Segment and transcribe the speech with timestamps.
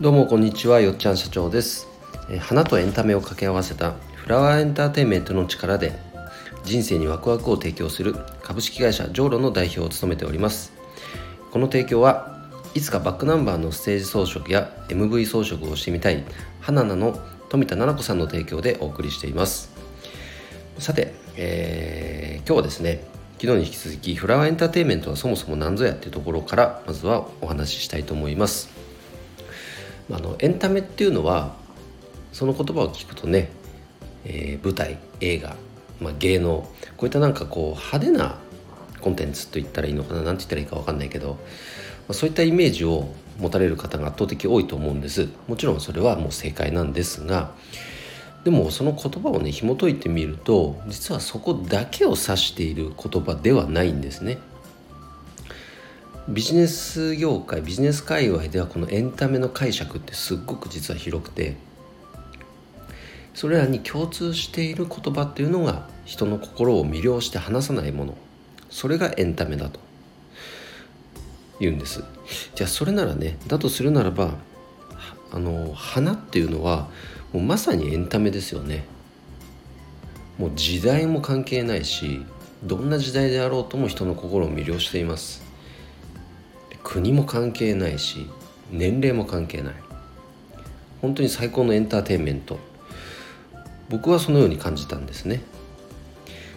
[0.00, 1.86] どうもこんにちはよっちゃん社長です。
[2.38, 5.92] 花とエンタメを掛け合わせたフラワーエンターテインメントの力で
[6.64, 10.72] 人生にワクワクを提供する株式会社ジョーロの代表を務めております。
[11.50, 12.34] この提供は
[12.72, 16.24] いつかバックナンバーのステージ装飾や MV 装飾をしてみたい
[16.62, 19.70] 花菜の富田奈々子さんの提供でお送りしています。
[20.78, 23.04] さて、えー、今日はですね
[23.38, 28.79] 昨日に引き続きフラワーエンターテインメントはそもそも何ぞやっていうところからまずはお話ししたいと思います。
[30.12, 31.54] あのエンタメっていうのは
[32.32, 33.50] その言葉を聞くとね、
[34.24, 35.56] えー、舞台映画、
[36.00, 38.36] まあ、芸能こういったなんかこう派手な
[39.00, 41.36] コンテンツと言ったらいいのかな何て言ったらいいか分かんないけど、ま
[42.10, 47.52] あ、そういったイメージを持たれる方が圧倒的多いと思うんですもちろんそれはもう正解なんですが
[48.44, 54.38] でもその言葉をね紐解いてみると実はそこだけを指している言葉ではないんですね。
[56.30, 61.56] ビジネス業界ビジネス界隈ではこのエンタメの解釈ってすっごく実は広くて
[63.34, 68.16] それらに共通している言葉っていうのが人の心を魅了して離さないもの。
[68.68, 69.80] それがエンタメだと。
[71.58, 72.04] 言うんです。
[72.54, 74.34] じゃあそれならねだとするならば
[75.32, 76.88] あの花っていうのは
[77.32, 78.84] もうまさにエンタメですよね。
[80.38, 82.24] もう時代も関係ないし
[82.62, 85.49] どんな時代であろうとも人の心を魅了しています。
[86.82, 88.28] 国も関係ないし
[88.70, 89.74] 年齢も関係ない。
[91.00, 92.58] 本当に最高のエンターテインメント。
[93.88, 95.42] 僕はそのように感じたんですね。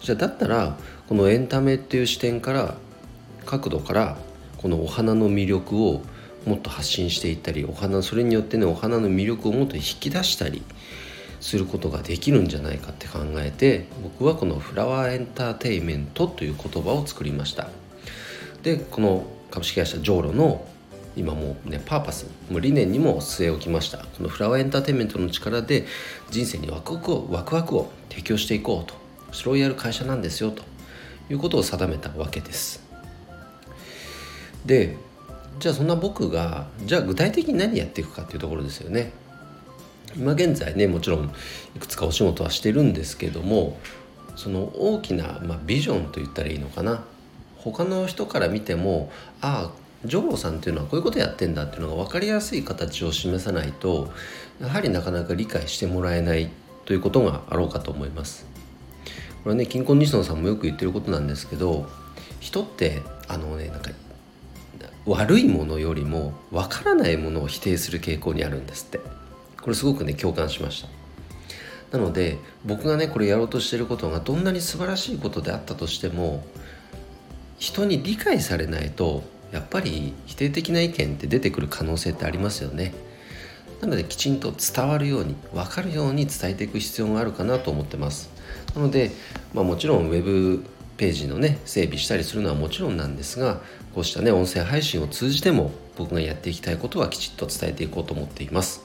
[0.00, 2.76] じゃあだったらこのエンタメっていう視点から
[3.44, 4.16] 角度から
[4.58, 6.02] このお花の魅力を
[6.46, 10.62] もっと発信していったりお花それによってねお花の魅力をもっと引き出したり
[11.40, 17.68] することができるんじゃないかって考えて僕はこのフラワーエンターテイメントという言葉を作りました。
[18.62, 20.66] でこの株式会社ジョーロの
[21.16, 23.98] 今もうねパーパスもう理念にも据え置きました。
[23.98, 25.86] このフラワーエンターテインメントの力で
[26.30, 29.08] 人生にワクワクをワクワクを提供していこうと。
[29.32, 30.62] それをやる会社なんですよと
[31.30, 32.82] いうことを定めたわけです。
[34.64, 34.96] で
[35.58, 39.12] じゃあそんな僕がじゃあ具体的に何やっていくかっていうところですよね。
[40.16, 41.30] 今現在ねもちろん
[41.76, 43.78] いくつかお仕事はしてるんですけども
[44.36, 47.04] その大きな、まあ、ビジョンと言ったらいいのかな。
[47.58, 49.10] 他の人から見ても
[49.40, 54.12] ああジョーさんっていうのはこういうことやってんだっていうのが分かりやすい形を示さないと
[54.60, 56.50] やはりなかなか理解してもらえない
[56.84, 58.46] ということがあろうかと思います。
[59.42, 61.88] これはね金婚西野さんもよく言ってることなんですけど
[62.40, 63.90] 人ってあのねなんか
[65.06, 69.00] 悪いものよりも分からないものを否定する傾向にあるんですって。
[69.60, 70.88] これすごくね共感しました。
[71.98, 76.44] なので僕がねこれやろうとしてることがどんなに素晴らしいことであったとしても
[77.58, 82.92] 人に理解されないとやっぱり否定的な意見って出てくる可能性ってありますよね。
[83.80, 88.30] なのできちんと伝わるように分かるように伝えていく必要があるかなと思ってます。
[88.74, 89.12] なので、
[89.54, 90.64] まあ、もちろんウェブ
[90.96, 93.60] ページのね整備したりするのはもちろんなんですが
[93.94, 98.82] こうしたね音声配信を通じても僕がやっていきたいことはきちっと伝えていこうと思っています。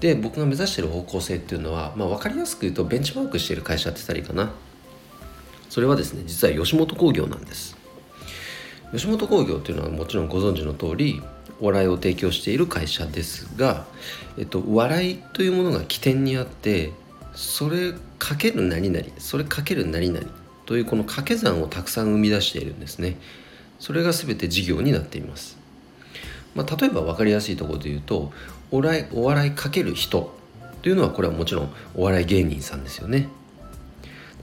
[0.00, 4.52] で僕が目指してる方向性っていうのは、まあ、分かりやすく言うとベンチマークしてる会社って言ったらいいかな。
[5.74, 7.76] それはですね実は吉本興業なんです。
[8.92, 11.20] 吉本興業っていうのはもちろんご存知の通り
[11.60, 13.84] お笑いを提供している会社ですが、
[14.38, 16.92] えっと、笑いというものが起点にあって
[17.34, 20.24] それかける何々それかける何々
[20.64, 23.16] というこの掛け算をたくさん生み出しているんですね。
[23.80, 25.58] それが全て事業になっています、
[26.54, 28.32] まあ、例えば分かりやすいところで言うと
[28.70, 30.32] お笑いお笑いかける人
[30.82, 33.28] というのはこれはもちろんお笑い芸人さんですよね。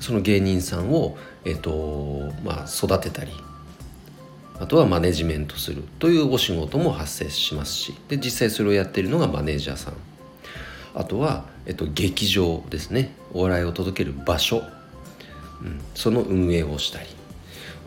[0.02, 3.32] その芸人さんを、えーとまあ、育てたり
[4.60, 9.94] あとはマネジメントするというお仕事も発生しますしで実際それをやっているのがマネージャーさん。
[10.94, 13.16] あとは、えっと、劇場ですね。
[13.34, 14.62] お笑いを届ける場所。
[15.62, 17.08] うん、その運営をしたり。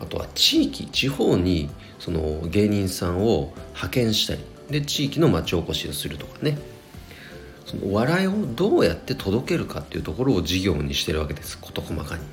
[0.01, 1.69] あとは地域地方に
[1.99, 4.41] その芸人さんを派遣したり。
[4.69, 6.57] で地域の町おこしをするとかね。
[7.83, 12.23] 笑いをどうやって届けるかっていうところを事業にしてるわけです事細かに。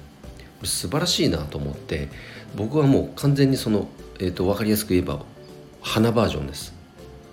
[0.64, 2.08] 素晴らしいなと思って
[2.54, 3.88] 僕はもう完全にその、
[4.20, 5.24] えーと、分かりやすく言えば
[5.80, 6.72] 花バージョンです。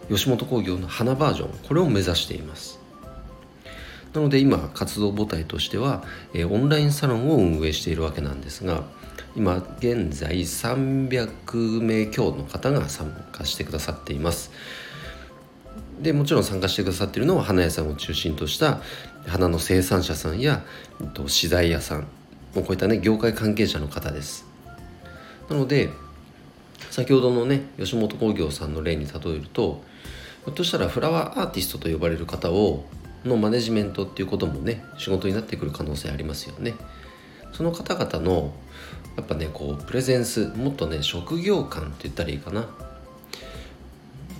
[0.09, 2.79] 吉本興業の花バージョンこれを目指しています。
[4.13, 6.03] なので今活動母体としては、
[6.33, 8.83] えー、オンラインサロンを運営しているわけなんですが
[9.35, 14.51] 今現在300名強の方が参加してくださっています。
[16.01, 18.79] でもちろん参加してくださっているのは花屋さんを中心とした
[19.27, 20.63] 花の生産者さんや
[21.27, 22.01] 資材屋さん
[22.55, 24.45] もうこういったね業界関係者の方です。
[25.49, 25.89] なので
[26.89, 29.83] 先ほどのね吉本興業さんの例に例えると
[30.45, 32.85] ひょっとしたらフラワーアーティストと呼ばれる方を
[33.25, 36.75] のマネジメントっていうこともね仕事になってくる可能性ありますよね。
[37.51, 38.53] その方々の
[39.17, 42.69] やっぱねこうプレゼンスもっとね職業感って言ったらいいかな。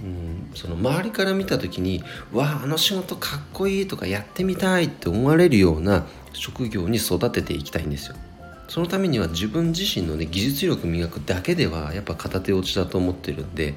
[0.04, 8.16] うんその周りから見た時に「わああの仕事かっこいい」とか「やってみたい」って思われるような職業に育てていきたいんですよ。
[8.70, 13.74] そのためには自分自身のね技術力磨くだけではやっぱ片手落ちだと思ってるんで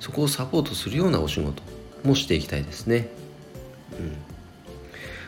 [0.00, 1.62] そこをサポートするようなお仕事
[2.02, 3.08] もしていきたいですね。
[3.98, 4.12] うん。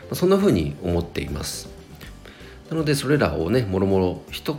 [0.09, 1.69] まそんな風に思っています。
[2.69, 4.57] なのでそれらをねもろもろ一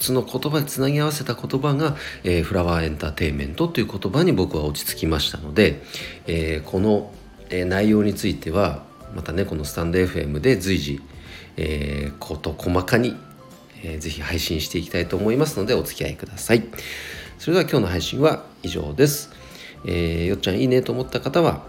[0.00, 5.82] つの言葉でつなぎ合わせた言葉が、えー、フラワーエンターテインメントという言葉に僕は落ち着きましたので、
[6.26, 7.12] えー、この、
[7.50, 8.82] えー、内容については
[9.14, 11.00] またねこのスタンド FM で随時、
[11.56, 13.14] えー、こと細かに、
[13.82, 16.64] えー、ぜひ配信していきたいと思いますのでお付き合いください。
[17.38, 19.30] それでは今日の配信は以上です、
[19.86, 21.64] えー、よっちゃんいいねと思った方は、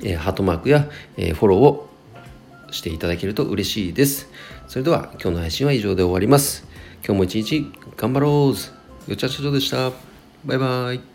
[0.00, 1.88] えー、ハートマークや、えー、フォローを
[2.72, 4.28] していただけると嬉しいです。
[4.68, 6.69] それでは今日の配信は以上で終わります。
[7.02, 9.90] 今日も一日頑張ろうよっちゃちゃちょでした。
[10.44, 11.09] バイバイ。